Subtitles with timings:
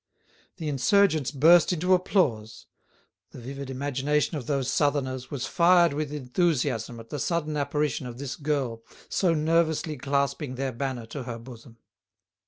[0.57, 2.65] The insurgents burst into applause.
[3.33, 8.17] The vivid imagination of those Southerners was fired with enthusiasm at the sudden apparition of
[8.17, 11.77] this girl so nervously clasping their banner to her bosom.